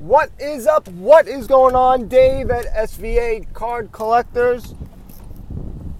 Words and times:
What 0.00 0.30
is 0.38 0.66
up? 0.66 0.88
What 0.88 1.28
is 1.28 1.46
going 1.46 1.76
on? 1.76 2.08
Dave 2.08 2.50
at 2.50 2.64
SVA 2.88 3.52
Card 3.52 3.92
Collectors. 3.92 4.74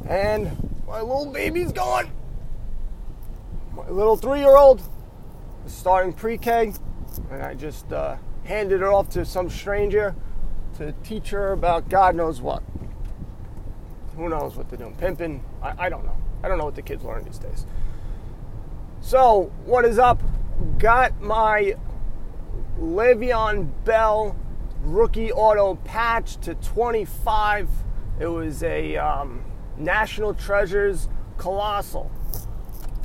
And 0.08 0.50
my 0.86 1.02
little 1.02 1.30
baby's 1.30 1.70
gone. 1.70 2.10
My 3.76 3.86
little 3.90 4.16
three 4.16 4.38
year 4.38 4.56
old 4.56 4.80
is 5.66 5.74
starting 5.74 6.14
pre 6.14 6.38
K. 6.38 6.72
And 7.30 7.42
I 7.42 7.52
just 7.52 7.92
uh, 7.92 8.16
handed 8.44 8.80
her 8.80 8.90
off 8.90 9.10
to 9.10 9.26
some 9.26 9.50
stranger 9.50 10.14
to 10.78 10.92
teach 11.04 11.28
her 11.28 11.52
about 11.52 11.90
God 11.90 12.16
knows 12.16 12.40
what. 12.40 12.62
Who 14.16 14.30
knows 14.30 14.56
what 14.56 14.70
they're 14.70 14.78
doing? 14.78 14.94
Pimping? 14.94 15.44
I, 15.62 15.74
I 15.78 15.88
don't 15.90 16.06
know. 16.06 16.16
I 16.42 16.48
don't 16.48 16.56
know 16.56 16.64
what 16.64 16.74
the 16.74 16.80
kids 16.80 17.04
learn 17.04 17.22
these 17.24 17.38
days. 17.38 17.66
So, 19.02 19.52
what 19.66 19.84
is 19.84 19.98
up? 19.98 20.22
Got 20.78 21.20
my 21.20 21.74
Le'Veon 22.80 23.70
Bell 23.84 24.34
rookie 24.82 25.30
auto 25.32 25.74
patch 25.84 26.38
to 26.38 26.54
25. 26.54 27.68
It 28.18 28.26
was 28.26 28.62
a 28.62 28.96
um, 28.96 29.44
National 29.76 30.32
Treasures 30.32 31.08
Colossal. 31.36 32.10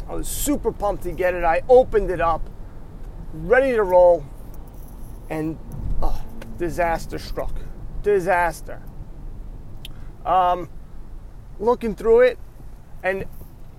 I 0.07 0.13
was 0.13 0.27
super 0.27 0.71
pumped 0.71 1.03
to 1.03 1.11
get 1.11 1.33
it. 1.33 1.43
I 1.43 1.61
opened 1.67 2.09
it 2.09 2.21
up, 2.21 2.49
ready 3.33 3.75
to 3.75 3.83
roll, 3.83 4.25
and 5.29 5.57
oh, 6.01 6.23
disaster 6.57 7.19
struck. 7.19 7.55
Disaster. 8.01 8.81
Um, 10.25 10.69
looking 11.59 11.95
through 11.95 12.21
it, 12.21 12.39
and 13.03 13.25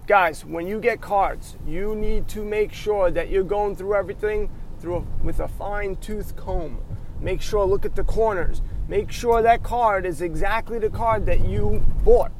guys, 0.06 0.44
when 0.44 0.66
you 0.66 0.80
get 0.80 1.00
cards, 1.00 1.56
you 1.66 1.94
need 1.94 2.28
to 2.28 2.44
make 2.44 2.72
sure 2.72 3.10
that 3.10 3.30
you're 3.30 3.44
going 3.44 3.76
through 3.76 3.94
everything 3.94 4.50
through 4.80 4.96
a, 4.96 5.24
with 5.24 5.40
a 5.40 5.48
fine 5.48 5.96
tooth 5.96 6.36
comb. 6.36 6.80
Make 7.20 7.40
sure, 7.40 7.64
look 7.64 7.84
at 7.84 7.96
the 7.96 8.04
corners. 8.04 8.62
Make 8.88 9.10
sure 9.10 9.42
that 9.42 9.62
card 9.62 10.06
is 10.06 10.20
exactly 10.20 10.78
the 10.78 10.90
card 10.90 11.26
that 11.26 11.48
you 11.48 11.84
bought. 12.04 12.32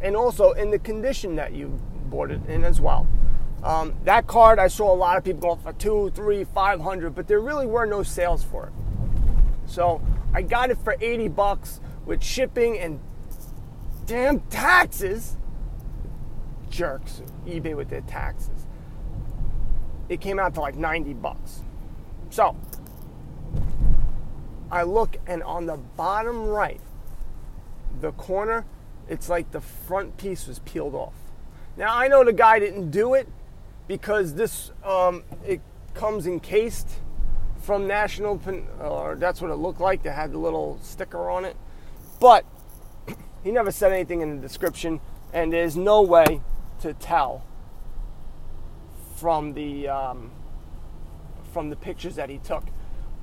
And 0.00 0.16
also 0.16 0.52
in 0.52 0.70
the 0.70 0.78
condition 0.78 1.36
that 1.36 1.52
you 1.52 1.80
bought 2.06 2.30
it 2.30 2.40
in 2.46 2.64
as 2.64 2.80
well. 2.80 3.06
Um, 3.62 3.94
that 4.04 4.26
card, 4.26 4.58
I 4.58 4.68
saw 4.68 4.92
a 4.92 4.96
lot 4.96 5.18
of 5.18 5.24
people 5.24 5.54
go 5.54 5.60
for 5.60 5.74
two, 5.74 6.10
three, 6.14 6.44
five 6.44 6.80
hundred, 6.80 7.14
but 7.14 7.28
there 7.28 7.40
really 7.40 7.66
were 7.66 7.84
no 7.84 8.02
sales 8.02 8.42
for 8.42 8.68
it. 8.68 8.72
So 9.66 10.00
I 10.32 10.42
got 10.42 10.70
it 10.70 10.78
for 10.78 10.96
80 10.98 11.28
bucks 11.28 11.80
with 12.06 12.22
shipping 12.22 12.78
and 12.78 13.00
damn 14.06 14.40
taxes. 14.40 15.36
Jerks, 16.70 17.22
eBay 17.46 17.76
with 17.76 17.90
their 17.90 18.00
taxes 18.02 18.66
it 20.10 20.20
came 20.20 20.38
out 20.38 20.52
to 20.54 20.60
like 20.60 20.74
90 20.74 21.14
bucks. 21.14 21.60
So 22.28 22.56
I 24.70 24.82
look 24.82 25.16
and 25.26 25.42
on 25.44 25.66
the 25.66 25.76
bottom 25.76 26.44
right, 26.44 26.80
the 28.00 28.12
corner, 28.12 28.66
it's 29.08 29.28
like 29.28 29.52
the 29.52 29.60
front 29.60 30.16
piece 30.16 30.46
was 30.46 30.58
peeled 30.60 30.94
off. 30.94 31.14
Now 31.76 31.96
I 31.96 32.08
know 32.08 32.24
the 32.24 32.32
guy 32.32 32.58
didn't 32.58 32.90
do 32.90 33.14
it 33.14 33.28
because 33.86 34.34
this 34.34 34.72
um, 34.84 35.22
it 35.46 35.60
comes 35.94 36.26
encased 36.26 36.88
from 37.62 37.86
National, 37.86 38.40
or 38.80 39.16
that's 39.16 39.40
what 39.40 39.50
it 39.50 39.56
looked 39.56 39.80
like. 39.80 40.02
They 40.02 40.10
had 40.10 40.32
the 40.32 40.38
little 40.38 40.78
sticker 40.82 41.30
on 41.30 41.44
it, 41.44 41.56
but 42.18 42.44
he 43.44 43.52
never 43.52 43.70
said 43.70 43.92
anything 43.92 44.22
in 44.22 44.36
the 44.36 44.42
description, 44.42 45.00
and 45.32 45.52
there's 45.52 45.76
no 45.76 46.02
way 46.02 46.40
to 46.80 46.94
tell 46.94 47.44
from 49.20 49.52
the 49.52 49.86
um, 49.86 50.30
from 51.52 51.68
the 51.68 51.76
pictures 51.76 52.16
that 52.16 52.30
he 52.30 52.38
took. 52.38 52.64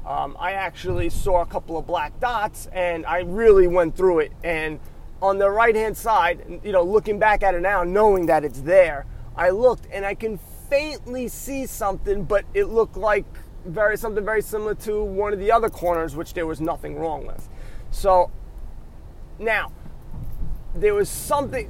Um, 0.05 0.37
I 0.39 0.53
actually 0.53 1.09
saw 1.09 1.41
a 1.41 1.45
couple 1.45 1.77
of 1.77 1.87
black 1.87 2.19
dots, 2.19 2.67
and 2.71 3.05
I 3.05 3.19
really 3.21 3.67
went 3.67 3.97
through 3.97 4.19
it. 4.19 4.31
And 4.43 4.79
on 5.21 5.39
the 5.39 5.49
right 5.49 5.75
hand 5.75 5.97
side, 5.97 6.61
you 6.63 6.71
know, 6.71 6.83
looking 6.83 7.19
back 7.19 7.43
at 7.43 7.55
it 7.55 7.61
now, 7.61 7.83
knowing 7.83 8.27
that 8.27 8.45
it's 8.45 8.61
there, 8.61 9.05
I 9.35 9.49
looked 9.49 9.87
and 9.91 10.05
I 10.05 10.13
can 10.13 10.39
faintly 10.69 11.27
see 11.27 11.65
something, 11.65 12.23
but 12.23 12.45
it 12.53 12.65
looked 12.65 12.95
like 12.95 13.25
very 13.65 13.97
something 13.97 14.23
very 14.23 14.41
similar 14.41 14.75
to 14.75 15.03
one 15.03 15.33
of 15.33 15.39
the 15.39 15.51
other 15.51 15.69
corners, 15.69 16.15
which 16.15 16.33
there 16.33 16.45
was 16.45 16.61
nothing 16.61 16.97
wrong 16.97 17.25
with. 17.25 17.49
So 17.91 18.31
now 19.39 19.71
there 20.75 20.93
was 20.93 21.09
something 21.09 21.69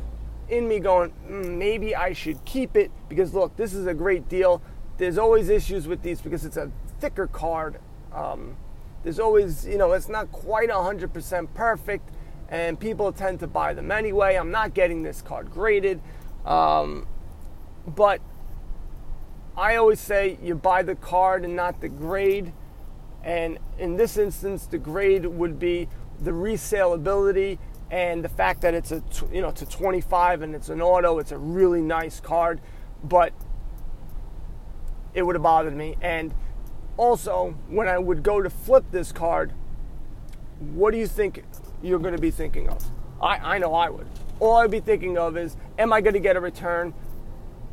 in 0.50 0.68
me 0.68 0.80
going, 0.80 1.12
mm, 1.30 1.58
maybe 1.58 1.96
I 1.96 2.14
should 2.14 2.44
keep 2.46 2.76
it 2.76 2.92
because 3.10 3.34
look, 3.34 3.56
this 3.56 3.74
is 3.74 3.88
a 3.88 3.94
great 3.94 4.30
deal. 4.30 4.62
There's 4.98 5.18
always 5.18 5.50
issues 5.50 5.88
with 5.88 6.02
these 6.02 6.22
because 6.22 6.46
it's 6.46 6.58
a 6.58 6.72
thicker 7.00 7.28
card. 7.28 7.80
Um, 8.14 8.58
there's 9.04 9.20
always, 9.20 9.66
you 9.66 9.78
know, 9.78 9.94
it's 9.94 10.10
not 10.10 10.32
quite 10.32 10.70
100% 10.70 11.54
perfect, 11.54 12.10
and 12.50 12.80
people 12.80 13.12
tend 13.12 13.40
to 13.42 13.48
buy 13.48 13.74
them 13.74 13.92
anyway. 13.92 14.36
I'm 14.36 14.52
not 14.52 14.74
getting 14.74 15.04
this 15.04 15.22
card 15.22 15.52
graded, 15.52 16.02
um, 16.46 17.08
but 17.86 18.22
I 19.56 19.76
always 19.76 20.00
say 20.00 20.38
you 20.42 20.56
buy 20.56 20.84
the 20.84 20.96
card 20.96 21.44
and 21.44 21.56
not 21.56 21.82
the 21.82 21.90
grade. 21.90 22.54
And 23.24 23.60
in 23.78 23.98
this 23.98 24.18
instance, 24.18 24.66
the 24.66 24.78
grade 24.78 25.26
would 25.26 25.60
be 25.60 25.88
the 26.20 26.32
resaleability 26.32 27.60
and 27.90 28.24
the 28.24 28.30
fact 28.30 28.62
that 28.62 28.74
it's 28.74 28.92
a 28.92 29.02
you 29.32 29.42
know 29.42 29.50
it's 29.50 29.62
a 29.62 29.66
25 29.66 30.42
and 30.42 30.54
it's 30.54 30.70
an 30.70 30.82
auto 30.82 31.20
it's 31.20 31.32
a 31.32 31.38
really 31.38 31.82
nice 31.82 32.20
card 32.20 32.60
but 33.04 33.34
it 35.14 35.24
would 35.24 35.36
have 35.36 35.44
bothered 35.44 35.76
me. 35.76 35.96
And 36.02 36.34
also 36.98 37.56
when 37.70 37.88
i 37.88 37.98
would 37.98 38.24
go 38.24 38.42
to 38.42 38.50
flip 38.50 38.86
this 38.92 39.12
card 39.12 39.54
what 40.60 40.92
do 40.92 40.98
you 40.98 41.08
think 41.08 41.44
you're 41.84 42.00
going 42.00 42.16
to 42.16 42.22
be 42.22 42.32
thinking 42.32 42.68
of? 42.68 42.84
I, 43.22 43.56
I 43.56 43.58
know 43.60 43.74
i 43.74 43.90
would. 43.90 44.08
All 44.40 44.56
i'd 44.58 44.72
be 44.72 44.80
thinking 44.80 45.18
of 45.18 45.38
is 45.38 45.56
am 45.78 45.94
i 45.94 46.02
going 46.02 46.14
to 46.14 46.20
get 46.20 46.36
a 46.36 46.42
return? 46.42 46.94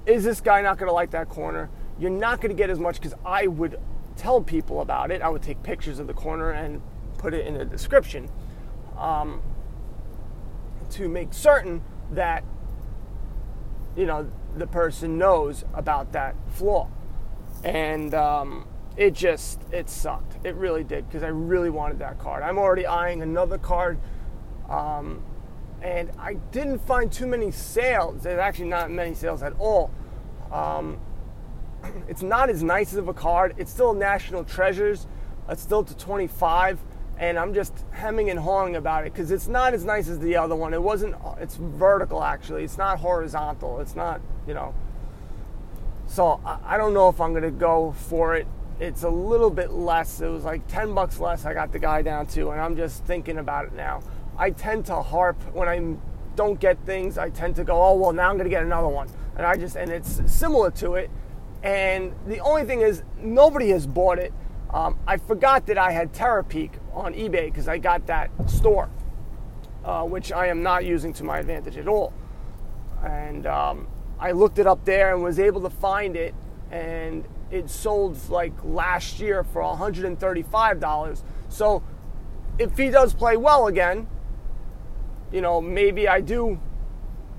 Is 0.07 0.23
this 0.23 0.41
guy 0.41 0.61
not 0.61 0.79
going 0.79 0.89
to 0.89 0.95
like 0.95 1.11
that 1.13 1.29
corner? 1.29 1.71
You're 1.99 2.11
not 2.11 2.41
going 2.41 2.55
to 2.55 2.57
get 2.57 2.71
as 2.71 2.79
much 2.79 2.97
because 2.97 3.15
i 3.25 3.47
would 3.47 3.81
tell 4.17 4.41
people 4.41 4.81
about 4.81 5.11
it. 5.11 5.23
I 5.23 5.29
would 5.29 5.43
take 5.43 5.63
pictures 5.63 5.99
of 5.99 6.07
the 6.07 6.15
corner 6.15 6.51
and 6.51 6.81
put 7.19 7.35
it 7.35 7.47
in 7.47 7.55
the 7.55 7.65
description. 7.65 8.29
Um, 8.97 9.43
to 10.95 11.09
make 11.09 11.33
certain 11.33 11.83
that 12.13 12.45
you 13.97 14.07
know 14.07 14.31
the 14.57 14.67
person 14.67 15.19
knows 15.19 15.65
about 15.75 16.13
that 16.13 16.37
flaw. 16.51 16.89
And 17.65 18.15
um, 18.15 18.67
it 18.97 19.15
just 19.15 19.63
it 19.73 19.89
sucked. 19.89 20.45
It 20.47 20.55
really 20.55 20.85
did 20.85 21.09
because 21.09 21.23
i 21.23 21.29
really 21.29 21.71
wanted 21.71 21.99
that 21.99 22.19
card. 22.19 22.43
I'm 22.43 22.59
already 22.59 22.87
eyeing 22.87 23.23
another 23.23 23.59
card 23.59 23.99
um, 24.69 25.23
and 25.83 26.11
i 26.19 26.35
didn't 26.53 26.79
find 26.79 27.11
too 27.11 27.27
many 27.27 27.51
sales. 27.51 28.23
There's 28.23 28.39
actually 28.39 28.69
not 28.69 28.91
many 28.91 29.15
sales 29.15 29.43
at 29.43 29.55
all. 29.59 29.91
Um, 30.53 30.99
it's 32.09 32.23
not 32.23 32.51
as 32.51 32.63
nice 32.63 32.95
of 32.95 33.09
a 33.09 33.15
card. 33.15 33.55
It's 33.59 33.73
still 33.73 33.95
national 33.95 34.45
treasures. 34.45 35.07
It's 35.49 35.63
still 35.63 35.83
to 35.85 35.97
25 35.97 36.79
and 37.19 37.39
I'm 37.39 37.55
just 37.55 37.73
hemming 37.93 38.31
and 38.31 38.39
hawing 38.39 38.77
about 38.77 39.07
it 39.07 39.13
because 39.13 39.31
it's 39.31 39.47
not 39.47 39.75
as 39.75 39.85
nice 39.85 40.09
as 40.09 40.19
the 40.19 40.37
other 40.37 40.57
one. 40.57 40.75
It 40.75 40.83
wasn't. 40.83 41.15
It's 41.39 41.57
vertical 41.57 42.23
actually. 42.23 42.65
It's 42.65 42.79
not 42.79 42.99
horizontal. 42.99 43.81
It's 43.81 43.95
not. 43.95 44.21
You 44.47 44.55
know. 44.55 44.75
So 46.07 46.41
I, 46.45 46.59
I 46.75 46.77
don't 46.77 46.95
know 46.95 47.09
if 47.09 47.21
I'm 47.21 47.33
gonna 47.33 47.51
go 47.51 47.93
for 48.09 48.35
it. 48.35 48.47
It's 48.81 49.05
a 49.05 49.09
little 49.09 49.51
bit 49.51 49.71
less. 49.71 50.21
It 50.21 50.29
was 50.29 50.45
like 50.45 50.67
ten 50.67 50.95
bucks 50.95 51.21
less. 51.21 51.47
I 51.47 51.55
got 51.55 51.73
the 51.73 51.79
guy 51.79 52.03
down 52.03 52.27
to, 52.29 52.51
and 52.51 52.61
I'm 52.61 52.77
just 52.77 53.05
thinking 53.05 53.39
about 53.39 53.67
it 53.67 53.75
now. 53.75 54.03
I 54.37 54.51
tend 54.51 54.87
to 54.87 55.01
harp 55.01 55.41
when 55.55 55.69
I 55.69 55.97
don't 56.35 56.59
get 56.59 56.79
things. 56.85 57.17
I 57.17 57.31
tend 57.31 57.55
to 57.57 57.65
go, 57.65 57.81
oh 57.81 57.95
well, 57.95 58.13
now 58.13 58.29
I'm 58.29 58.37
gonna 58.37 58.49
get 58.49 58.65
another 58.65 58.89
one, 58.89 59.09
and 59.37 59.47
I 59.47 59.57
just 59.57 59.77
and 59.77 59.91
it's 59.91 60.21
similar 60.27 60.71
to 60.73 60.95
it. 60.95 61.11
And 61.63 62.13
the 62.27 62.41
only 62.41 62.65
thing 62.65 62.83
is, 62.83 63.05
nobody 63.17 63.71
has 63.71 63.87
bought 63.87 64.19
it 64.19 64.33
um, 64.75 64.99
I 65.07 65.19
forgot 65.19 65.67
that 65.67 65.79
I 65.79 65.93
had 65.93 66.13
Terapeak 66.13 66.73
on 66.93 67.15
eBay 67.15 67.45
because 67.45 67.69
I 67.69 67.79
got 67.79 68.09
that 68.09 68.31
store, 68.51 68.91
uh, 69.85 70.03
which 70.03 70.33
I 70.33 70.49
am 70.49 70.65
not 70.65 70.85
using 70.85 71.13
to 71.15 71.25
my 71.25 71.39
advantage 71.39 71.77
at 71.77 71.87
all. 71.87 72.13
And 73.05 73.47
um, 73.47 73.87
I 74.19 74.33
looked 74.33 74.59
it 74.59 74.67
up 74.67 74.85
there 74.85 75.15
and 75.15 75.23
was 75.23 75.39
able 75.39 75.61
to 75.61 75.71
find 75.71 76.17
it, 76.17 76.35
and 76.73 77.25
it 77.53 77.71
sold 77.71 78.19
like 78.29 78.53
last 78.65 79.21
year 79.21 79.45
for 79.45 79.63
$135. 79.63 81.23
So 81.49 81.83
if 82.59 82.77
he 82.77 82.91
does 82.91 83.15
play 83.15 83.37
well 83.37 83.69
again, 83.69 84.09
you 85.31 85.41
know, 85.41 85.61
maybe 85.61 86.09
I 86.09 86.21
do, 86.21 86.61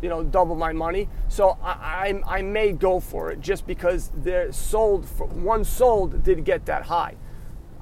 you 0.01 0.07
know, 0.07 0.23
double 0.23 0.55
my 0.55 0.71
money. 0.71 1.09
So 1.27 1.57
I, 1.61 2.21
I, 2.25 2.37
I 2.37 2.41
may 2.43 2.71
go 2.71 3.01
for 3.01 3.29
it 3.29 3.41
just 3.41 3.67
because 3.67 4.09
they're 4.15 4.53
sold, 4.53 5.05
for, 5.05 5.27
one 5.27 5.65
sold 5.65 6.23
did 6.23 6.45
get 6.45 6.65
that 6.67 6.83
high. 6.83 7.15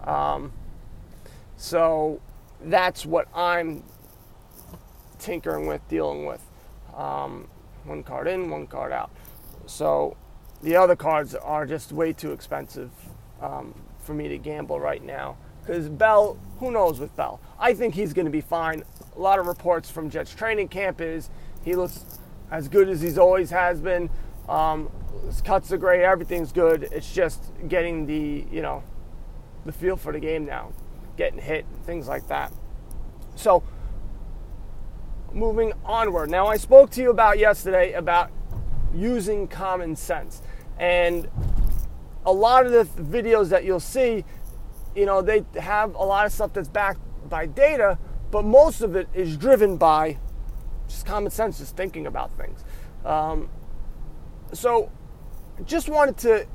Um, 0.03 0.51
so 1.57 2.19
that's 2.61 3.05
what 3.05 3.27
I'm 3.35 3.83
tinkering 5.19 5.67
with, 5.67 5.87
dealing 5.87 6.25
with. 6.25 6.41
Um, 6.95 7.47
one 7.85 8.03
card 8.03 8.27
in, 8.27 8.49
one 8.49 8.67
card 8.67 8.91
out. 8.91 9.11
So 9.65 10.17
the 10.61 10.75
other 10.75 10.95
cards 10.95 11.35
are 11.35 11.65
just 11.65 11.91
way 11.91 12.13
too 12.13 12.31
expensive 12.31 12.91
um, 13.41 13.73
for 13.99 14.13
me 14.13 14.27
to 14.29 14.37
gamble 14.37 14.79
right 14.79 15.03
now 15.03 15.37
because 15.61 15.87
Bell, 15.89 16.37
who 16.59 16.71
knows 16.71 16.99
with 16.99 17.15
Bell? 17.15 17.39
I 17.57 17.73
think 17.73 17.95
he's 17.95 18.13
going 18.13 18.25
to 18.25 18.31
be 18.31 18.41
fine. 18.41 18.83
A 19.15 19.19
lot 19.19 19.39
of 19.39 19.47
reports 19.47 19.89
from 19.89 20.09
Jets 20.09 20.33
training 20.33 20.67
camp 20.67 20.99
is 20.99 21.29
he 21.63 21.75
looks 21.75 22.19
as 22.51 22.67
good 22.67 22.89
as 22.89 23.01
he's 23.01 23.17
always 23.17 23.49
has 23.51 23.79
been. 23.79 24.09
Um, 24.49 24.89
his 25.25 25.41
cuts 25.41 25.71
are 25.71 25.77
great, 25.77 26.03
everything's 26.03 26.51
good. 26.51 26.89
It's 26.91 27.13
just 27.13 27.41
getting 27.67 28.05
the 28.05 28.45
you 28.51 28.61
know 28.61 28.83
the 29.65 29.71
feel 29.71 29.95
for 29.95 30.11
the 30.11 30.19
game 30.19 30.45
now, 30.45 30.71
getting 31.17 31.39
hit, 31.39 31.65
and 31.65 31.85
things 31.85 32.07
like 32.07 32.27
that. 32.27 32.53
So 33.35 33.63
moving 35.31 35.73
onward. 35.83 36.29
Now 36.29 36.47
I 36.47 36.57
spoke 36.57 36.91
to 36.91 37.01
you 37.01 37.09
about 37.09 37.39
yesterday 37.39 37.93
about 37.93 38.29
using 38.93 39.47
common 39.47 39.95
sense, 39.95 40.41
and 40.77 41.27
a 42.25 42.31
lot 42.31 42.65
of 42.65 42.71
the 42.71 43.01
videos 43.03 43.49
that 43.49 43.63
you'll 43.63 43.79
see, 43.79 44.23
you 44.95 45.05
know, 45.05 45.21
they 45.21 45.43
have 45.59 45.95
a 45.95 46.03
lot 46.03 46.25
of 46.25 46.31
stuff 46.31 46.53
that's 46.53 46.69
backed 46.69 47.01
by 47.29 47.45
data, 47.45 47.97
but 48.31 48.45
most 48.45 48.81
of 48.81 48.95
it 48.95 49.07
is 49.13 49.37
driven 49.37 49.77
by 49.77 50.17
just 50.87 51.05
common 51.05 51.31
sense, 51.31 51.59
just 51.59 51.75
thinking 51.75 52.07
about 52.07 52.31
things. 52.37 52.63
Um, 53.05 53.49
so, 54.53 54.91
just 55.65 55.89
wanted 55.89 56.17
to, 56.19 56.47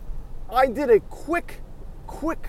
I 0.50 0.66
did 0.66 0.90
a 0.90 1.00
quick, 1.00 1.60
quick, 2.06 2.48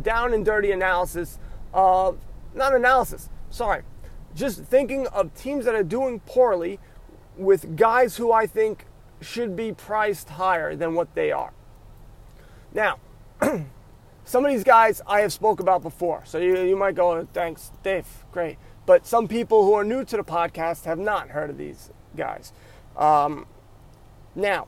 down 0.00 0.32
and 0.32 0.44
dirty 0.44 0.70
analysis 0.70 1.38
of, 1.74 2.18
not 2.54 2.74
analysis, 2.74 3.28
sorry, 3.50 3.82
just 4.34 4.62
thinking 4.62 5.06
of 5.08 5.34
teams 5.34 5.64
that 5.64 5.74
are 5.74 5.82
doing 5.82 6.20
poorly 6.20 6.78
with 7.36 7.76
guys 7.76 8.16
who 8.16 8.32
I 8.32 8.46
think 8.46 8.86
should 9.20 9.54
be 9.56 9.72
priced 9.72 10.30
higher 10.30 10.74
than 10.74 10.94
what 10.94 11.14
they 11.14 11.30
are. 11.32 11.52
Now, 12.72 12.98
some 14.24 14.44
of 14.44 14.50
these 14.50 14.64
guys 14.64 15.00
I 15.06 15.20
have 15.20 15.32
spoke 15.32 15.60
about 15.60 15.82
before, 15.82 16.22
so 16.24 16.38
you, 16.38 16.60
you 16.62 16.76
might 16.76 16.94
go, 16.94 17.26
thanks, 17.32 17.70
Dave, 17.82 18.06
great. 18.32 18.58
But 18.84 19.06
some 19.06 19.28
people 19.28 19.64
who 19.64 19.74
are 19.74 19.84
new 19.84 20.04
to 20.04 20.16
the 20.16 20.24
podcast 20.24 20.84
have 20.86 20.98
not 20.98 21.30
heard 21.30 21.50
of 21.50 21.58
these 21.58 21.90
guys. 22.16 22.52
Um, 22.96 23.46
now, 24.34 24.66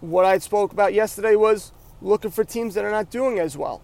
what 0.00 0.24
I 0.24 0.38
spoke 0.38 0.72
about 0.72 0.94
yesterday 0.94 1.34
was 1.34 1.72
looking 2.00 2.30
for 2.30 2.44
teams 2.44 2.74
that 2.74 2.84
are 2.84 2.90
not 2.90 3.10
doing 3.10 3.38
as 3.38 3.56
well 3.56 3.82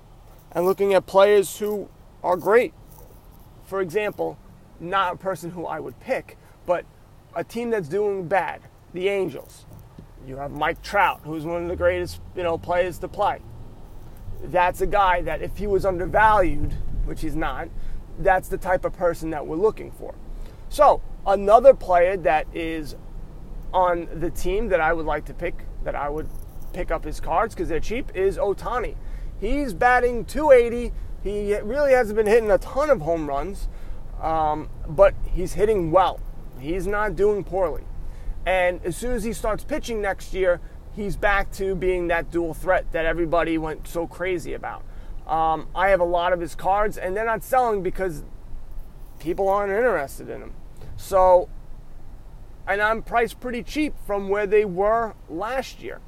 and 0.53 0.65
looking 0.65 0.95
at 0.95 1.07
players 1.07 1.59
who 1.59 1.89
are 2.23 2.37
great. 2.37 2.75
For 3.65 3.81
example, 3.81 4.39
not 4.81 5.15
a 5.15 5.17
person 5.17 5.51
who 5.51 5.67
I 5.67 5.81
would 5.81 5.99
pick, 6.01 6.37
but 6.67 6.85
a 7.35 7.45
team 7.45 7.71
that's 7.71 7.89
doing 7.89 8.27
bad, 8.27 8.63
the 8.93 9.09
Angels. 9.09 9.67
You 10.27 10.37
have 10.37 10.51
Mike 10.51 10.83
Trout, 10.83 11.21
who's 11.25 11.45
one 11.45 11.63
of 11.63 11.69
the 11.69 11.77
greatest, 11.77 12.21
you 12.37 12.43
know, 12.43 12.59
players 12.59 12.99
to 12.99 13.09
play. 13.09 13.41
That's 14.43 14.81
a 14.81 14.87
guy 14.87 15.23
that 15.23 15.43
if 15.43 15.57
he 15.57 15.67
was 15.67 15.85
undervalued, 15.85 16.73
which 17.05 17.21
he's 17.21 17.37
not, 17.37 17.69
that's 18.19 18.49
the 18.49 18.59
type 18.59 18.85
of 18.85 18.93
person 18.93 19.31
that 19.31 19.47
we're 19.47 19.57
looking 19.57 19.91
for. 19.93 20.15
So, 20.69 21.01
another 21.27 21.75
player 21.75 22.17
that 22.19 22.47
is 22.55 22.97
on 23.73 24.09
the 24.13 24.31
team 24.31 24.69
that 24.69 24.81
I 24.81 24.93
would 24.93 25.07
like 25.07 25.25
to 25.27 25.35
pick, 25.35 25.65
that 25.85 25.95
I 25.95 26.09
would 26.09 26.29
pick 26.73 26.91
up 26.91 27.05
his 27.05 27.21
cards 27.21 27.55
because 27.55 27.69
they're 27.69 27.81
cheap, 27.81 28.13
is 28.15 28.37
Ohtani. 28.37 28.97
He's 29.41 29.73
batting 29.73 30.27
280. 30.27 30.93
He 31.23 31.55
really 31.57 31.93
hasn't 31.93 32.17
been 32.17 32.27
hitting 32.27 32.51
a 32.51 32.59
ton 32.59 32.91
of 32.91 33.01
home 33.01 33.27
runs, 33.27 33.69
um, 34.21 34.69
but 34.87 35.15
he's 35.33 35.55
hitting 35.55 35.91
well. 35.91 36.21
He's 36.59 36.87
not 36.87 37.17
doing 37.17 37.43
poorly. 37.43 37.85
And 38.45 38.81
as 38.85 38.97
soon 38.97 39.13
as 39.13 39.25
he 39.25 39.33
starts 39.33 39.65
pitching 39.65 40.01
next 40.01 40.35
year, 40.35 40.61
he's 40.95 41.17
back 41.17 41.51
to 41.53 41.75
being 41.75 42.09
that 42.09 42.31
dual 42.31 42.55
threat 42.55 42.93
that 42.93 43.07
everybody 43.07 43.59
went 43.59 43.87
so 43.87 44.07
crazy 44.07 44.55
about. 44.55 44.83
Um, 45.27 45.69
I 45.75 45.89
have 45.89 46.01
a 46.01 46.05
lot 46.05 46.33
of 46.33 46.41
his 46.41 46.55
cards, 46.55 46.99
and 46.99 47.17
they're 47.17 47.25
not 47.25 47.43
selling 47.43 47.83
because 47.83 48.25
people 49.21 49.49
aren't 49.49 49.73
interested 49.73 50.29
in 50.29 50.41
them. 50.41 50.55
So, 50.97 51.49
and 52.67 52.83
I'm 52.83 53.03
priced 53.03 53.41
pretty 53.41 53.63
cheap 53.63 53.95
from 54.07 54.29
where 54.29 54.47
they 54.47 54.65
were 54.65 55.15
last 55.29 55.83
year. 55.83 56.01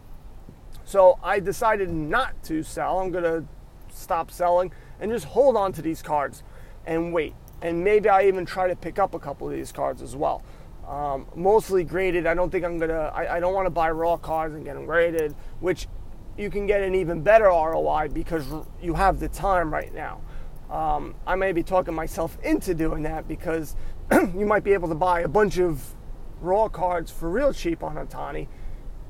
So 0.93 1.19
I 1.23 1.41
decided 1.41 1.89
not 1.89 2.35
to 2.43 2.63
sell. 2.63 2.99
I'm 2.99 3.11
going 3.11 3.25
to 3.25 3.45
stop 3.89 4.31
selling 4.31 4.73
and 5.01 5.11
just 5.11 5.25
hold 5.25 5.57
on 5.57 5.73
to 5.73 5.81
these 5.81 6.03
cards 6.03 6.43
and 6.85 7.15
wait. 7.15 7.33
And 7.63 7.83
maybe 7.83 8.11
I 8.11 8.25
even 8.27 8.45
try 8.45 8.69
to 8.69 8.77
pick 8.77 8.99
up 8.99 9.15
a 9.15 9.19
couple 9.19 9.49
of 9.49 9.55
these 9.55 9.73
cards 9.73 10.03
as 10.03 10.15
well. 10.15 10.43
Um, 10.87 11.29
mostly 11.35 11.83
graded. 11.83 12.27
I 12.27 12.35
don't 12.35 12.51
think 12.51 12.63
I'm 12.63 12.77
gonna. 12.79 13.11
I, 13.15 13.37
I 13.37 13.41
don't 13.41 13.55
want 13.55 13.65
to 13.65 13.71
buy 13.71 13.91
raw 13.91 14.19
cards 14.19 14.55
and 14.55 14.67
get 14.67 14.75
them 14.75 14.85
graded, 14.85 15.35
which 15.61 15.89
you 16.37 16.51
can 16.51 16.67
get 16.67 16.83
an 16.83 16.95
even 16.95 17.23
better 17.23 17.47
ROI 17.47 18.09
because 18.13 18.45
you 18.83 18.93
have 18.93 19.19
the 19.19 19.29
time 19.29 19.73
right 19.73 19.95
now. 19.95 20.21
Um, 20.69 21.15
I 21.27 21.37
may 21.37 21.53
be 21.53 21.63
talking 21.63 21.95
myself 21.95 22.37
into 22.43 22.75
doing 22.75 23.03
that 23.05 23.27
because 23.27 23.77
you 24.13 24.45
might 24.45 24.63
be 24.63 24.75
able 24.75 24.91
to 24.91 24.95
buy 24.95 25.21
a 25.21 25.29
bunch 25.29 25.59
of 25.59 25.95
raw 26.43 26.69
cards 26.69 27.11
for 27.11 27.31
real 27.31 27.55
cheap 27.55 27.83
on 27.83 27.97
Ohtani. 27.97 28.47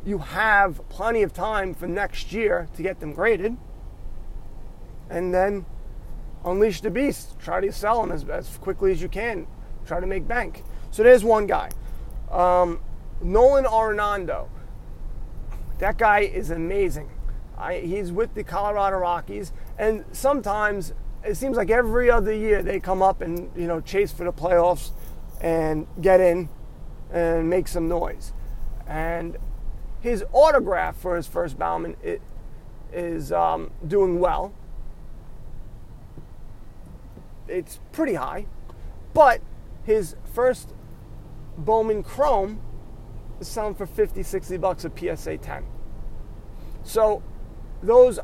You 0.05 0.19
have 0.19 0.87
plenty 0.89 1.23
of 1.23 1.33
time 1.33 1.75
for 1.75 1.87
next 1.87 2.33
year 2.33 2.69
to 2.75 2.83
get 2.83 3.01
them 3.01 3.13
graded, 3.13 3.57
and 5.09 5.33
then 5.33 5.65
unleash 6.45 6.81
the 6.81 6.91
beast. 6.91 7.39
Try 7.39 7.61
to 7.61 7.73
sell 7.73 8.01
them 8.01 8.11
as, 8.11 8.25
as 8.29 8.59
quickly 8.59 8.91
as 8.91 9.01
you 9.01 9.09
can. 9.09 9.47
Try 9.87 10.01
to 10.01 10.07
make 10.07 10.27
bank. 10.27 10.65
So 10.91 11.03
there's 11.03 11.25
one 11.25 11.47
guy. 11.47 11.71
Um, 12.31 12.81
Nolan 13.21 13.65
Arenado. 13.65 14.49
That 15.79 15.99
guy 15.99 16.21
is 16.21 16.51
amazing. 16.51 17.11
I, 17.57 17.79
he's 17.79 18.11
with 18.11 18.35
the 18.35 18.43
Colorado 18.43 18.99
Rockies, 18.99 19.53
and 19.79 20.05
sometimes 20.13 20.95
it 21.25 21.37
seems 21.37 21.57
like 21.57 21.71
every 21.71 22.11
other 22.11 22.35
year 22.35 22.63
they 22.63 22.81
come 22.81 23.03
up 23.03 23.21
and 23.21 23.51
you 23.57 23.69
know 23.69 23.81
chase 23.81 24.11
for 24.11 24.25
the 24.25 24.33
playoffs 24.33 24.91
and 25.41 25.87
get 26.01 26.21
in 26.21 26.49
and 27.13 27.49
make 27.49 27.69
some 27.69 27.89
noise. 27.89 28.33
And 28.87 29.37
his 30.03 30.25
autograph 30.33 30.97
for 30.97 31.17
his 31.17 31.29
first 31.29 31.59
Bowman 31.59 31.97
it, 32.03 32.21
is 32.93 33.33
um, 33.33 33.71
doing 33.87 34.19
well. 34.19 34.53
It's 37.47 37.79
pretty 37.93 38.15
high, 38.15 38.47
but 39.15 39.41
his 39.85 40.17
first 40.35 40.75
Bowman 41.57 42.03
Chrome 42.03 42.61
is 43.41 43.47
selling 43.47 43.75
for 43.75 43.87
50, 43.87 44.23
60 44.23 44.57
bucks 44.57 44.85
a 44.85 44.91
PSA 44.91 45.39
10. 45.39 45.65
So 46.83 47.23
those 47.81 48.19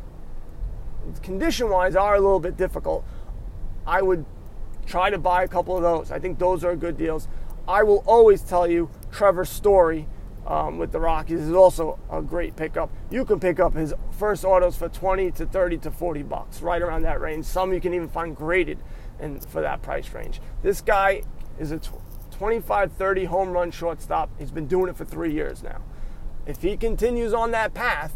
condition 1.22 1.70
wise 1.70 1.94
are 1.94 2.16
a 2.16 2.20
little 2.20 2.40
bit 2.40 2.56
difficult. 2.56 3.04
I 3.86 4.02
would 4.02 4.24
try 4.84 5.10
to 5.10 5.18
buy 5.18 5.44
a 5.44 5.48
couple 5.48 5.76
of 5.76 5.82
those. 5.82 6.10
I 6.10 6.18
think 6.18 6.40
those 6.40 6.64
are 6.64 6.74
good 6.74 6.96
deals. 6.96 7.28
I 7.68 7.84
will 7.84 8.02
always 8.04 8.42
tell 8.42 8.66
you 8.66 8.90
Trevor 9.12 9.44
Story 9.44 10.08
um, 10.48 10.78
with 10.78 10.92
the 10.92 10.98
Rockies 10.98 11.42
is 11.42 11.52
also 11.52 11.98
a 12.10 12.22
great 12.22 12.56
pickup. 12.56 12.90
You 13.10 13.24
can 13.26 13.38
pick 13.38 13.60
up 13.60 13.74
his 13.74 13.92
first 14.18 14.44
autos 14.44 14.76
for 14.76 14.88
20 14.88 15.30
to 15.32 15.46
30 15.46 15.78
to 15.78 15.90
40 15.90 16.22
bucks, 16.22 16.62
right 16.62 16.80
around 16.80 17.02
that 17.02 17.20
range. 17.20 17.44
Some 17.44 17.72
you 17.72 17.80
can 17.80 17.92
even 17.92 18.08
find 18.08 18.34
graded 18.34 18.78
and 19.20 19.44
for 19.44 19.60
that 19.60 19.82
price 19.82 20.12
range. 20.14 20.40
This 20.62 20.80
guy 20.80 21.22
is 21.58 21.70
a 21.70 21.80
25 22.30 22.92
30 22.92 23.24
home 23.26 23.50
run 23.50 23.70
shortstop. 23.70 24.30
He's 24.38 24.50
been 24.50 24.66
doing 24.66 24.88
it 24.88 24.96
for 24.96 25.04
three 25.04 25.32
years 25.32 25.62
now. 25.62 25.82
If 26.46 26.62
he 26.62 26.78
continues 26.78 27.34
on 27.34 27.50
that 27.50 27.74
path, 27.74 28.14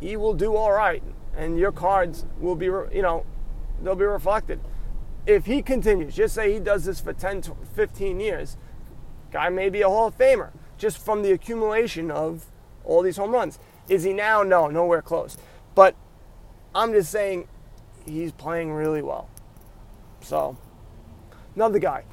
he 0.00 0.16
will 0.16 0.34
do 0.34 0.56
all 0.56 0.72
right, 0.72 1.02
and 1.36 1.56
your 1.56 1.70
cards 1.70 2.26
will 2.40 2.56
be, 2.56 2.66
you 2.66 3.02
know, 3.02 3.24
they'll 3.80 3.94
be 3.94 4.04
reflected. 4.04 4.60
If 5.26 5.46
he 5.46 5.62
continues, 5.62 6.16
just 6.16 6.34
say 6.34 6.52
he 6.52 6.58
does 6.58 6.86
this 6.86 6.98
for 6.98 7.12
10, 7.12 7.42
15 7.72 8.20
years, 8.20 8.56
guy 9.30 9.48
may 9.48 9.68
be 9.68 9.82
a 9.82 9.88
Hall 9.88 10.08
of 10.08 10.18
Famer 10.18 10.50
just 10.78 10.98
from 10.98 11.22
the 11.22 11.32
accumulation 11.32 12.10
of 12.10 12.46
all 12.84 13.02
these 13.02 13.16
home 13.16 13.32
runs. 13.32 13.58
Is 13.88 14.02
he 14.02 14.12
now? 14.12 14.42
No, 14.42 14.68
nowhere 14.68 15.02
close. 15.02 15.36
But 15.74 15.94
I'm 16.74 16.92
just 16.92 17.10
saying 17.10 17.48
he's 18.04 18.32
playing 18.32 18.72
really 18.72 19.02
well. 19.02 19.28
So, 20.20 20.56
another 21.54 21.78
guy, 21.78 22.04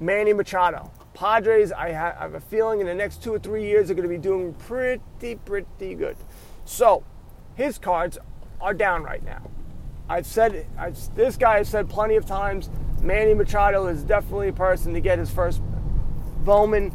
Manny 0.00 0.32
Machado. 0.32 0.90
Padres, 1.14 1.70
I 1.70 1.90
have 1.90 2.34
a 2.34 2.40
feeling 2.40 2.80
in 2.80 2.86
the 2.86 2.94
next 2.94 3.22
two 3.22 3.32
or 3.32 3.38
three 3.38 3.64
years 3.64 3.88
are 3.88 3.94
going 3.94 4.08
to 4.08 4.08
be 4.08 4.18
doing 4.18 4.52
pretty, 4.54 5.36
pretty 5.44 5.94
good. 5.94 6.16
So, 6.64 7.04
his 7.54 7.78
cards 7.78 8.18
are 8.60 8.74
down 8.74 9.04
right 9.04 9.24
now. 9.24 9.48
I've 10.08 10.26
said 10.26 10.66
I've, 10.76 10.98
this 11.14 11.36
guy 11.36 11.58
has 11.58 11.68
said 11.68 11.88
plenty 11.88 12.16
of 12.16 12.26
times. 12.26 12.68
Manny 13.00 13.32
Machado 13.32 13.86
is 13.86 14.02
definitely 14.02 14.48
a 14.48 14.52
person 14.52 14.92
to 14.94 15.00
get 15.00 15.18
his 15.18 15.30
first 15.30 15.62
Bowman, 16.44 16.92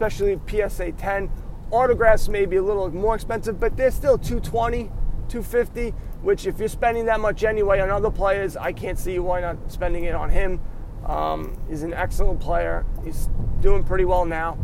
especially 0.00 0.40
PSA 0.48 0.92
10. 0.92 1.30
Autographs 1.70 2.28
may 2.28 2.46
be 2.46 2.56
a 2.56 2.62
little 2.62 2.90
more 2.90 3.14
expensive, 3.14 3.60
but 3.60 3.76
they're 3.76 3.90
still 3.90 4.16
220, 4.16 4.84
250. 5.28 5.90
Which, 6.22 6.46
if 6.46 6.58
you're 6.58 6.68
spending 6.68 7.04
that 7.06 7.20
much 7.20 7.44
anyway 7.44 7.80
on 7.80 7.90
other 7.90 8.10
players, 8.10 8.56
I 8.56 8.72
can't 8.72 8.98
see 8.98 9.18
why 9.18 9.40
not 9.40 9.70
spending 9.70 10.04
it 10.04 10.14
on 10.14 10.30
him. 10.30 10.60
Um, 11.04 11.56
he's 11.68 11.82
an 11.82 11.92
excellent 11.92 12.40
player. 12.40 12.86
He's 13.04 13.28
doing 13.60 13.84
pretty 13.84 14.04
well 14.04 14.24
now. 14.24 14.58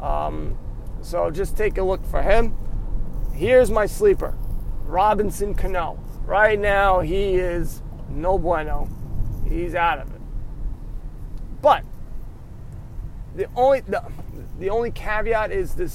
Um, 0.00 0.58
so 1.02 1.30
just 1.30 1.56
take 1.56 1.78
a 1.78 1.82
look 1.82 2.04
for 2.06 2.22
him. 2.22 2.56
Here's 3.32 3.70
my 3.70 3.86
sleeper, 3.86 4.36
Robinson 4.84 5.54
Cano. 5.54 5.98
right 6.24 6.58
now 6.58 7.00
he 7.00 7.34
is 7.34 7.82
no 8.08 8.38
bueno. 8.38 8.88
He's 9.48 9.74
out 9.74 9.98
of 9.98 10.12
it. 10.14 10.20
But 11.62 11.84
the 13.34 13.46
only 13.56 13.80
the, 13.80 14.02
the 14.58 14.70
only 14.70 14.90
caveat 14.90 15.50
is 15.50 15.74
this 15.74 15.92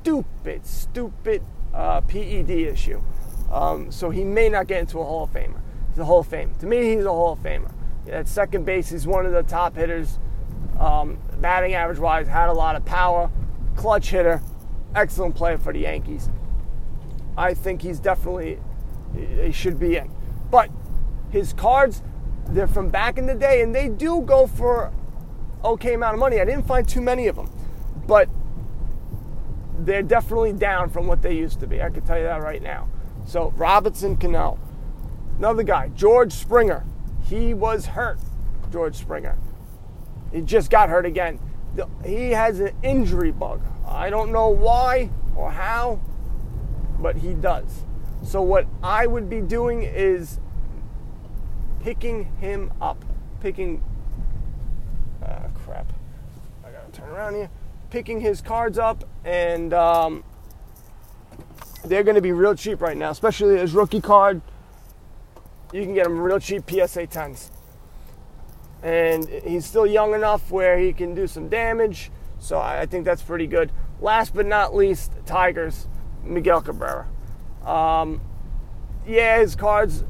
stupid, 0.00 0.66
stupid 0.66 1.42
uh, 1.74 2.00
PED 2.02 2.50
issue. 2.50 3.02
Um, 3.50 3.90
so 3.90 4.10
he 4.10 4.24
may 4.24 4.48
not 4.48 4.66
get 4.66 4.80
into 4.80 5.00
a 5.00 5.04
Hall 5.04 5.24
of 5.24 5.32
Famer. 5.32 5.60
He's 5.90 5.98
a 5.98 6.04
Hall 6.04 6.20
of 6.20 6.26
Fame. 6.26 6.54
To 6.60 6.66
me, 6.66 6.94
he's 6.94 7.04
a 7.04 7.10
Hall 7.10 7.32
of 7.32 7.40
Famer. 7.40 7.72
At 8.08 8.28
second 8.28 8.64
base, 8.64 8.90
he's 8.90 9.06
one 9.06 9.26
of 9.26 9.32
the 9.32 9.42
top 9.42 9.76
hitters. 9.76 10.18
Um, 10.78 11.18
batting 11.40 11.74
average 11.74 11.98
wise, 11.98 12.26
had 12.26 12.48
a 12.48 12.52
lot 12.52 12.76
of 12.76 12.84
power, 12.84 13.30
clutch 13.76 14.10
hitter, 14.10 14.40
excellent 14.94 15.34
player 15.34 15.58
for 15.58 15.72
the 15.72 15.80
Yankees. 15.80 16.30
I 17.36 17.54
think 17.54 17.82
he's 17.82 18.00
definitely 18.00 18.58
he 19.14 19.52
should 19.52 19.78
be 19.78 19.96
in. 19.96 20.10
But 20.50 20.70
his 21.30 21.52
cards, 21.52 22.02
they're 22.48 22.66
from 22.66 22.88
back 22.88 23.18
in 23.18 23.26
the 23.26 23.34
day, 23.34 23.62
and 23.62 23.74
they 23.74 23.88
do 23.88 24.22
go 24.22 24.46
for 24.46 24.92
okay 25.64 25.94
amount 25.94 26.14
of 26.14 26.20
money. 26.20 26.40
I 26.40 26.44
didn't 26.44 26.66
find 26.66 26.86
too 26.88 27.00
many 27.00 27.26
of 27.26 27.36
them, 27.36 27.50
but 28.06 28.28
they're 29.80 30.02
definitely 30.02 30.52
down 30.52 30.90
from 30.90 31.06
what 31.06 31.22
they 31.22 31.34
used 31.34 31.60
to 31.60 31.66
be. 31.66 31.82
I 31.82 31.90
can 31.90 32.02
tell 32.02 32.18
you 32.18 32.24
that 32.24 32.42
right 32.42 32.62
now. 32.62 32.88
So 33.24 33.52
Robinson 33.56 34.16
Cano, 34.16 34.58
another 35.38 35.62
guy, 35.62 35.88
George 35.88 36.32
Springer. 36.32 36.84
He 37.24 37.54
was 37.54 37.86
hurt. 37.86 38.18
George 38.72 38.96
Springer. 38.96 39.38
He 40.32 40.42
just 40.42 40.70
got 40.70 40.88
hurt 40.88 41.06
again. 41.06 41.38
He 42.04 42.30
has 42.30 42.60
an 42.60 42.74
injury 42.82 43.30
bug. 43.30 43.62
I 43.86 44.10
don't 44.10 44.32
know 44.32 44.48
why 44.48 45.10
or 45.36 45.50
how, 45.50 46.00
but 46.98 47.16
he 47.16 47.34
does. 47.34 47.84
So 48.22 48.42
what 48.42 48.66
I 48.82 49.06
would 49.06 49.30
be 49.30 49.40
doing 49.40 49.82
is 49.82 50.40
picking 51.80 52.24
him 52.36 52.72
up, 52.80 53.04
picking. 53.40 53.82
Turn 57.00 57.10
around 57.10 57.34
here. 57.34 57.50
Picking 57.90 58.20
his 58.20 58.40
cards 58.40 58.78
up, 58.78 59.04
and 59.24 59.74
um, 59.74 60.22
they're 61.84 62.04
going 62.04 62.14
to 62.14 62.20
be 62.20 62.32
real 62.32 62.54
cheap 62.54 62.80
right 62.80 62.96
now, 62.96 63.10
especially 63.10 63.58
his 63.58 63.72
rookie 63.72 64.00
card. 64.00 64.40
You 65.72 65.82
can 65.82 65.94
get 65.94 66.06
him 66.06 66.20
real 66.20 66.38
cheap 66.38 66.68
PSA 66.68 67.06
10s. 67.06 67.50
And 68.82 69.28
he's 69.28 69.66
still 69.66 69.86
young 69.86 70.14
enough 70.14 70.50
where 70.50 70.78
he 70.78 70.92
can 70.92 71.14
do 71.14 71.26
some 71.26 71.48
damage, 71.48 72.10
so 72.38 72.58
I 72.58 72.86
think 72.86 73.04
that's 73.04 73.22
pretty 73.22 73.46
good. 73.46 73.72
Last 74.00 74.34
but 74.34 74.46
not 74.46 74.74
least, 74.74 75.12
Tigers, 75.26 75.86
Miguel 76.24 76.62
Cabrera. 76.62 77.06
Um, 77.66 78.20
yeah, 79.06 79.38
his 79.38 79.54
cards 79.54 80.04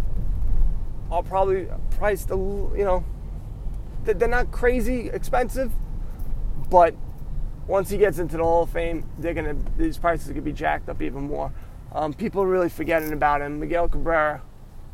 are 1.10 1.22
probably 1.22 1.66
priced 1.90 2.30
a 2.30 2.36
you 2.36 2.84
know 2.84 3.04
they're 4.04 4.28
not 4.28 4.52
crazy 4.52 5.08
expensive, 5.08 5.72
but 6.70 6.94
once 7.66 7.90
he 7.90 7.98
gets 7.98 8.18
into 8.18 8.36
the 8.36 8.42
Hall 8.42 8.62
of 8.62 8.70
Fame, 8.70 9.04
they're 9.18 9.34
gonna 9.34 9.56
these 9.76 9.98
prices 9.98 10.28
gonna 10.28 10.40
be 10.40 10.52
jacked 10.52 10.88
up 10.88 11.02
even 11.02 11.24
more. 11.24 11.52
Um, 11.92 12.14
people 12.14 12.42
are 12.42 12.46
really 12.46 12.68
forgetting 12.68 13.12
about 13.12 13.42
him. 13.42 13.60
Miguel 13.60 13.88
Cabrera, 13.88 14.42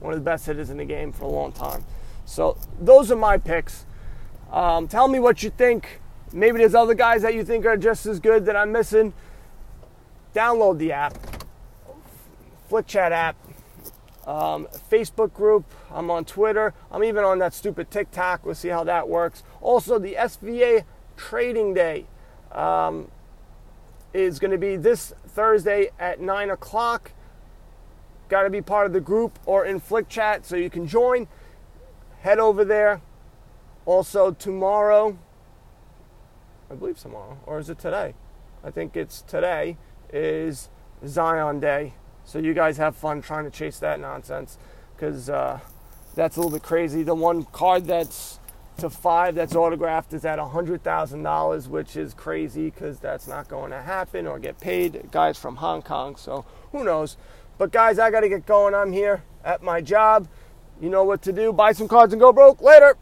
one 0.00 0.12
of 0.12 0.18
the 0.18 0.25
best 0.25 0.47
hitters 0.47 0.71
in 0.71 0.78
the 0.78 0.85
game 0.85 1.12
for 1.12 1.25
a 1.25 1.28
long 1.28 1.52
time. 1.52 1.85
So 2.25 2.56
those 2.80 3.11
are 3.11 3.16
my 3.16 3.38
picks. 3.38 3.87
Um, 4.50 4.88
tell 4.88 5.09
me 5.09 5.18
what 5.18 5.42
you 5.42 5.50
think. 5.50 6.00
Maybe 6.33 6.59
there's 6.59 6.75
other 6.75 6.95
guys 6.95 7.23
that 7.23 7.35
you 7.35 7.45
think 7.45 7.66
are 7.66 7.76
just 7.76 8.06
as 8.06 8.18
good 8.18 8.47
that 8.47 8.56
I'm 8.56 8.73
missing. 8.73 9.12
Download 10.35 10.78
the 10.78 10.92
app, 10.92 11.16
Flick 12.68 12.87
Chat 12.87 13.12
app 13.12 13.37
um, 14.26 14.66
Facebook 14.90 15.33
group. 15.33 15.64
I'm 15.90 16.11
on 16.11 16.25
Twitter. 16.25 16.75
I'm 16.90 17.04
even 17.04 17.25
on 17.25 17.38
that 17.38 17.54
stupid 17.54 17.90
TikTok. 17.90 18.45
We'll 18.45 18.54
see 18.54 18.68
how 18.68 18.85
that 18.85 19.09
works. 19.09 19.42
Also, 19.61 19.99
the 19.99 20.14
SVA 20.14 20.85
Trading 21.16 21.75
Day 21.75 22.06
um, 22.52 23.11
is 24.12 24.38
going 24.38 24.50
to 24.50 24.58
be 24.58 24.76
this 24.76 25.12
Thursday 25.28 25.90
at 25.99 26.20
9 26.20 26.50
o'clock. 26.50 27.12
Got 28.28 28.42
to 28.42 28.50
be 28.50 28.62
part 28.62 28.87
of 28.87 28.92
the 28.92 29.00
group 29.00 29.38
or 29.46 29.64
in 29.64 29.80
Flick 29.80 30.08
Chat 30.08 30.46
so 30.46 30.56
you 30.56 30.70
can 30.70 30.87
join. 30.87 31.28
Head 32.20 32.38
over 32.38 32.64
there. 32.64 33.00
Also, 33.85 34.32
tomorrow, 34.32 35.16
I 36.70 36.75
believe 36.75 36.99
tomorrow, 36.99 37.38
or 37.46 37.61
is 37.61 37.70
it 37.70 37.78
today? 37.78 38.14
I 38.64 38.70
think 38.73 38.96
it's 38.96 39.23
today, 39.23 39.76
is 40.12 40.70
Zion 41.06 41.61
Day. 41.61 41.94
So 42.25 42.40
you 42.40 42.52
guys 42.52 42.78
have 42.78 42.96
fun 42.96 43.23
trying 43.23 43.44
to 43.44 43.50
chase 43.50 43.78
that 43.78 44.00
nonsense 44.00 44.58
because 44.96 45.30
uh, 45.30 45.61
that's 46.16 46.37
a 46.37 46.40
little 46.40 46.50
bit 46.50 46.64
crazy. 46.64 47.04
The 47.04 47.14
one 47.14 47.44
card 47.44 47.85
that's 47.85 48.40
to 48.78 48.90
five 48.90 49.35
that's 49.35 49.54
autographed 49.54 50.12
is 50.12 50.25
at 50.25 50.38
$100,000, 50.38 51.68
which 51.68 51.97
is 51.97 52.14
crazy 52.14 52.71
because 52.71 52.99
that's 52.99 53.26
not 53.26 53.49
going 53.49 53.71
to 53.71 53.80
happen 53.80 54.26
or 54.26 54.38
get 54.38 54.61
paid. 54.61 55.11
Guys 55.11 55.38
from 55.38 55.56
Hong 55.56 55.83
Kong, 55.83 56.16
so 56.16 56.45
who 56.73 56.85
knows. 56.85 57.16
But 57.59 57.73
guys, 57.73 57.99
I 57.99 58.11
got 58.11 58.21
to 58.21 58.28
get 58.28 58.47
going. 58.47 58.75
I'm 58.75 58.92
here 58.92 59.23
at 59.45 59.62
my 59.62 59.80
job. 59.80 60.28
You 60.80 60.90
know 60.90 61.04
what 61.04 61.23
to 61.23 61.33
do. 61.33 61.52
Buy 61.52 61.73
some 61.73 61.88
cards 61.88 62.12
and 62.12 62.21
go 62.21 62.33
broke. 62.33 62.61
Later. 62.61 62.97